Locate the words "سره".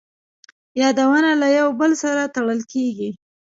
2.03-2.31